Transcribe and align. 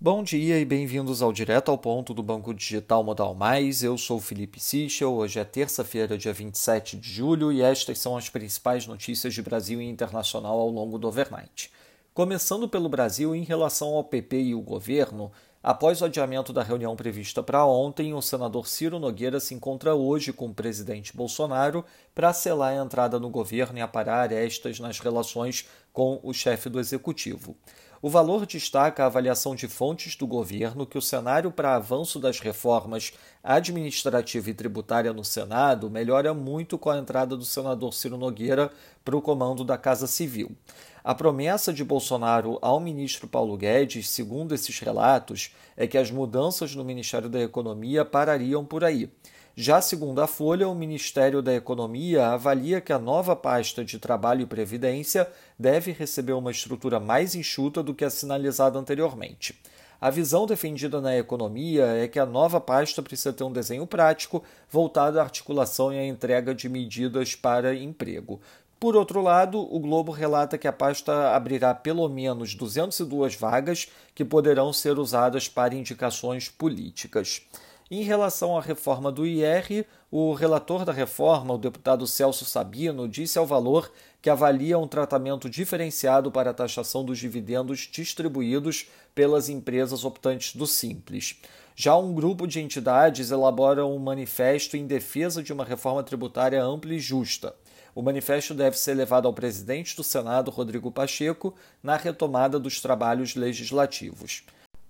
Bom 0.00 0.22
dia 0.22 0.60
e 0.60 0.64
bem-vindos 0.64 1.22
ao 1.22 1.32
Direto 1.32 1.72
ao 1.72 1.76
Ponto 1.76 2.14
do 2.14 2.22
Banco 2.22 2.54
Digital 2.54 3.02
Modal 3.02 3.34
Mais. 3.34 3.82
Eu 3.82 3.98
sou 3.98 4.20
Felipe 4.20 4.60
Sichel. 4.60 5.12
Hoje 5.12 5.40
é 5.40 5.44
terça-feira, 5.44 6.16
dia 6.16 6.32
27 6.32 6.96
de 6.96 7.10
julho, 7.10 7.50
e 7.50 7.60
estas 7.60 7.98
são 7.98 8.16
as 8.16 8.28
principais 8.28 8.86
notícias 8.86 9.34
de 9.34 9.42
Brasil 9.42 9.82
e 9.82 9.88
internacional 9.88 10.56
ao 10.56 10.68
longo 10.68 11.00
do 11.00 11.08
overnight. 11.08 11.72
Começando 12.14 12.68
pelo 12.68 12.88
Brasil, 12.88 13.34
em 13.34 13.42
relação 13.42 13.88
ao 13.88 14.04
PP 14.04 14.40
e 14.40 14.54
o 14.54 14.60
governo, 14.60 15.32
após 15.60 16.00
o 16.00 16.04
adiamento 16.04 16.52
da 16.52 16.62
reunião 16.62 16.94
prevista 16.94 17.42
para 17.42 17.66
ontem, 17.66 18.14
o 18.14 18.22
senador 18.22 18.68
Ciro 18.68 19.00
Nogueira 19.00 19.40
se 19.40 19.52
encontra 19.52 19.96
hoje 19.96 20.32
com 20.32 20.46
o 20.46 20.54
presidente 20.54 21.16
Bolsonaro 21.16 21.84
para 22.14 22.32
selar 22.32 22.72
a 22.72 22.84
entrada 22.84 23.18
no 23.18 23.30
governo 23.30 23.78
e 23.78 23.80
aparar 23.80 24.20
arestas 24.20 24.78
nas 24.78 25.00
relações 25.00 25.66
com 25.92 26.20
o 26.22 26.32
chefe 26.32 26.68
do 26.68 26.78
executivo. 26.78 27.56
O 28.00 28.08
valor 28.08 28.46
destaca 28.46 29.02
a 29.02 29.06
avaliação 29.06 29.56
de 29.56 29.66
fontes 29.66 30.14
do 30.14 30.24
governo 30.24 30.86
que 30.86 30.96
o 30.96 31.02
cenário 31.02 31.50
para 31.50 31.74
avanço 31.74 32.20
das 32.20 32.38
reformas 32.38 33.12
administrativa 33.42 34.50
e 34.50 34.54
tributária 34.54 35.12
no 35.12 35.24
Senado 35.24 35.90
melhora 35.90 36.32
muito 36.32 36.78
com 36.78 36.90
a 36.90 36.98
entrada 36.98 37.36
do 37.36 37.44
senador 37.44 37.92
Ciro 37.92 38.16
Nogueira 38.16 38.70
para 39.04 39.16
o 39.16 39.22
comando 39.22 39.64
da 39.64 39.76
Casa 39.76 40.06
Civil. 40.06 40.52
A 41.02 41.12
promessa 41.12 41.72
de 41.72 41.82
Bolsonaro 41.82 42.56
ao 42.62 42.78
ministro 42.78 43.26
Paulo 43.26 43.56
Guedes, 43.56 44.08
segundo 44.10 44.54
esses 44.54 44.78
relatos, 44.78 45.52
é 45.76 45.86
que 45.86 45.98
as 45.98 46.10
mudanças 46.10 46.76
no 46.76 46.84
Ministério 46.84 47.28
da 47.28 47.40
Economia 47.40 48.04
parariam 48.04 48.64
por 48.64 48.84
aí. 48.84 49.10
Já 49.60 49.80
segundo 49.80 50.20
a 50.20 50.28
Folha, 50.28 50.68
o 50.68 50.74
Ministério 50.74 51.42
da 51.42 51.52
Economia 51.52 52.28
avalia 52.28 52.80
que 52.80 52.92
a 52.92 52.98
nova 52.98 53.34
pasta 53.34 53.84
de 53.84 53.98
Trabalho 53.98 54.42
e 54.42 54.46
Previdência 54.46 55.28
deve 55.58 55.90
receber 55.90 56.34
uma 56.34 56.52
estrutura 56.52 57.00
mais 57.00 57.34
enxuta 57.34 57.82
do 57.82 57.92
que 57.92 58.04
a 58.04 58.10
sinalizada 58.10 58.78
anteriormente. 58.78 59.60
A 60.00 60.10
visão 60.10 60.46
defendida 60.46 61.00
na 61.00 61.18
economia 61.18 61.86
é 61.86 62.06
que 62.06 62.20
a 62.20 62.24
nova 62.24 62.60
pasta 62.60 63.02
precisa 63.02 63.32
ter 63.32 63.42
um 63.42 63.50
desenho 63.50 63.84
prático 63.84 64.44
voltado 64.70 65.18
à 65.18 65.24
articulação 65.24 65.92
e 65.92 65.98
à 65.98 66.06
entrega 66.06 66.54
de 66.54 66.68
medidas 66.68 67.34
para 67.34 67.74
emprego. 67.74 68.40
Por 68.78 68.94
outro 68.94 69.20
lado, 69.20 69.58
o 69.58 69.80
Globo 69.80 70.12
relata 70.12 70.56
que 70.56 70.68
a 70.68 70.72
pasta 70.72 71.34
abrirá 71.34 71.74
pelo 71.74 72.08
menos 72.08 72.54
202 72.54 73.34
vagas 73.34 73.88
que 74.14 74.24
poderão 74.24 74.72
ser 74.72 75.00
usadas 75.00 75.48
para 75.48 75.74
indicações 75.74 76.48
políticas. 76.48 77.42
Em 77.90 78.02
relação 78.02 78.54
à 78.54 78.60
reforma 78.60 79.10
do 79.10 79.26
IR, 79.26 79.86
o 80.10 80.34
relator 80.34 80.84
da 80.84 80.92
reforma, 80.92 81.54
o 81.54 81.58
deputado 81.58 82.06
Celso 82.06 82.44
Sabino, 82.44 83.08
disse 83.08 83.38
ao 83.38 83.46
valor 83.46 83.90
que 84.20 84.28
avalia 84.28 84.78
um 84.78 84.86
tratamento 84.86 85.48
diferenciado 85.48 86.30
para 86.30 86.50
a 86.50 86.54
taxação 86.54 87.02
dos 87.02 87.18
dividendos 87.18 87.88
distribuídos 87.90 88.88
pelas 89.14 89.48
empresas 89.48 90.04
optantes 90.04 90.54
do 90.54 90.66
Simples. 90.66 91.40
Já 91.74 91.96
um 91.96 92.12
grupo 92.12 92.46
de 92.46 92.60
entidades 92.60 93.30
elabora 93.30 93.86
um 93.86 93.98
manifesto 93.98 94.76
em 94.76 94.86
defesa 94.86 95.42
de 95.42 95.50
uma 95.50 95.64
reforma 95.64 96.02
tributária 96.02 96.62
ampla 96.62 96.92
e 96.92 97.00
justa. 97.00 97.54
O 97.94 98.02
manifesto 98.02 98.52
deve 98.52 98.78
ser 98.78 98.92
levado 98.92 99.26
ao 99.26 99.32
presidente 99.32 99.96
do 99.96 100.04
Senado, 100.04 100.50
Rodrigo 100.50 100.92
Pacheco, 100.92 101.54
na 101.82 101.96
retomada 101.96 102.58
dos 102.58 102.82
trabalhos 102.82 103.34
legislativos. 103.34 104.42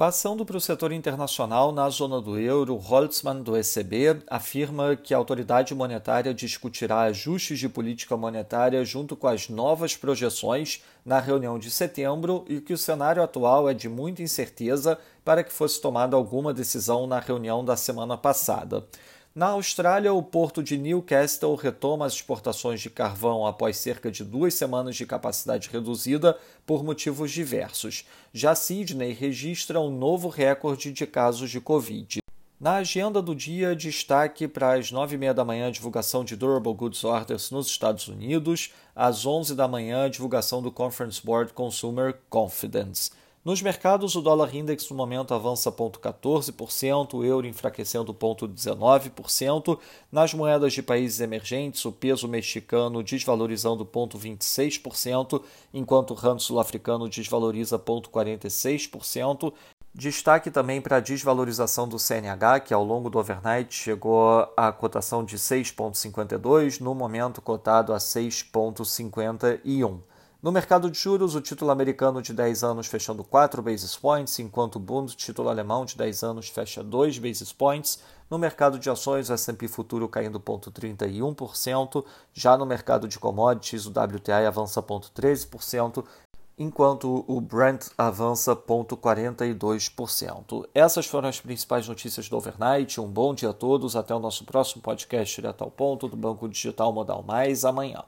Passando 0.00 0.46
para 0.46 0.56
o 0.56 0.60
setor 0.62 0.92
internacional, 0.92 1.72
na 1.72 1.86
zona 1.90 2.22
do 2.22 2.38
euro, 2.38 2.74
Holtzmann, 2.76 3.42
do 3.42 3.54
ECB, 3.54 4.22
afirma 4.28 4.96
que 4.96 5.12
a 5.12 5.18
autoridade 5.18 5.74
monetária 5.74 6.32
discutirá 6.32 7.00
ajustes 7.02 7.58
de 7.58 7.68
política 7.68 8.16
monetária 8.16 8.82
junto 8.82 9.14
com 9.14 9.28
as 9.28 9.50
novas 9.50 9.98
projeções 9.98 10.82
na 11.04 11.20
reunião 11.20 11.58
de 11.58 11.70
setembro 11.70 12.46
e 12.48 12.62
que 12.62 12.72
o 12.72 12.78
cenário 12.78 13.22
atual 13.22 13.68
é 13.68 13.74
de 13.74 13.90
muita 13.90 14.22
incerteza 14.22 14.98
para 15.22 15.44
que 15.44 15.52
fosse 15.52 15.78
tomada 15.78 16.16
alguma 16.16 16.54
decisão 16.54 17.06
na 17.06 17.20
reunião 17.20 17.62
da 17.62 17.76
semana 17.76 18.16
passada. 18.16 18.86
Na 19.32 19.46
Austrália, 19.50 20.12
o 20.12 20.20
porto 20.24 20.60
de 20.60 20.76
Newcastle 20.76 21.54
retoma 21.54 22.04
as 22.04 22.14
exportações 22.14 22.80
de 22.80 22.90
carvão 22.90 23.46
após 23.46 23.76
cerca 23.76 24.10
de 24.10 24.24
duas 24.24 24.54
semanas 24.54 24.96
de 24.96 25.06
capacidade 25.06 25.68
reduzida 25.70 26.36
por 26.66 26.82
motivos 26.82 27.30
diversos. 27.30 28.04
Já 28.32 28.56
Sydney 28.56 29.12
registra 29.12 29.78
um 29.78 29.96
novo 29.96 30.28
recorde 30.28 30.92
de 30.92 31.06
casos 31.06 31.48
de 31.48 31.60
Covid. 31.60 32.18
Na 32.58 32.78
agenda 32.78 33.22
do 33.22 33.32
dia, 33.32 33.76
destaque 33.76 34.48
para 34.48 34.74
as 34.74 34.90
9h30 34.90 35.32
da 35.32 35.44
manhã, 35.44 35.70
divulgação 35.70 36.24
de 36.24 36.34
Durable 36.34 36.74
Goods 36.74 37.04
Orders 37.04 37.52
nos 37.52 37.68
Estados 37.68 38.08
Unidos, 38.08 38.72
às 38.96 39.24
11 39.24 39.54
da 39.54 39.68
manhã, 39.68 40.10
divulgação 40.10 40.60
do 40.60 40.72
Conference 40.72 41.24
Board 41.24 41.52
Consumer 41.52 42.18
Confidence. 42.28 43.12
Nos 43.42 43.62
mercados, 43.62 44.14
o 44.16 44.20
dólar 44.20 44.54
index 44.54 44.90
no 44.90 44.96
momento 44.96 45.32
avança 45.32 45.72
0,14%, 45.72 47.14
o 47.14 47.24
euro 47.24 47.46
enfraquecendo 47.46 48.12
0,19%. 48.12 49.78
Nas 50.12 50.34
moedas 50.34 50.74
de 50.74 50.82
países 50.82 51.20
emergentes, 51.20 51.82
o 51.86 51.92
peso 51.92 52.28
mexicano 52.28 53.02
desvalorizando 53.02 53.86
0,26%, 53.86 55.42
enquanto 55.72 56.10
o 56.10 56.14
rand 56.14 56.38
sul-africano 56.38 57.08
desvaloriza 57.08 57.78
0,46%. 57.78 59.54
Destaque 59.94 60.50
também 60.50 60.82
para 60.82 60.98
a 60.98 61.00
desvalorização 61.00 61.88
do 61.88 61.98
CNH, 61.98 62.60
que 62.60 62.74
ao 62.74 62.84
longo 62.84 63.08
do 63.08 63.18
overnight 63.18 63.74
chegou 63.74 64.46
à 64.54 64.70
cotação 64.70 65.24
de 65.24 65.38
6,52, 65.38 66.78
no 66.78 66.94
momento 66.94 67.40
cotado 67.40 67.94
a 67.94 67.96
6,51. 67.96 70.09
No 70.42 70.50
mercado 70.50 70.90
de 70.90 70.98
juros, 70.98 71.34
o 71.34 71.40
título 71.42 71.70
americano 71.70 72.22
de 72.22 72.32
10 72.32 72.64
anos 72.64 72.86
fechando 72.86 73.22
4 73.22 73.60
basis 73.60 73.94
points, 73.94 74.38
enquanto 74.38 74.76
o 74.76 74.78
Bund, 74.78 75.14
título 75.14 75.50
alemão 75.50 75.84
de 75.84 75.98
10 75.98 76.22
anos, 76.22 76.48
fecha 76.48 76.82
2 76.82 77.18
basis 77.18 77.52
points. 77.52 78.02
No 78.30 78.38
mercado 78.38 78.78
de 78.78 78.88
ações, 78.88 79.28
o 79.28 79.34
S&P 79.34 79.68
futuro 79.68 80.08
caindo 80.08 80.40
0,31%. 80.40 82.02
Já 82.32 82.56
no 82.56 82.64
mercado 82.64 83.06
de 83.06 83.18
commodities, 83.18 83.84
o 83.84 83.90
WTI 83.90 84.46
avança 84.46 84.82
0,13%, 84.82 86.06
enquanto 86.56 87.22
o 87.28 87.38
Brent 87.38 87.88
avança 87.98 88.56
0,42%. 88.56 90.66
Essas 90.74 91.04
foram 91.04 91.28
as 91.28 91.38
principais 91.38 91.86
notícias 91.86 92.30
do 92.30 92.38
overnight. 92.38 92.98
Um 92.98 93.08
bom 93.08 93.34
dia 93.34 93.50
a 93.50 93.52
todos. 93.52 93.94
Até 93.94 94.14
o 94.14 94.18
nosso 94.18 94.46
próximo 94.46 94.80
podcast 94.80 95.36
direto 95.36 95.62
ao 95.62 95.70
ponto 95.70 96.08
do 96.08 96.16
Banco 96.16 96.48
Digital 96.48 96.90
Modal 96.94 97.22
Mais 97.22 97.66
amanhã. 97.66 98.02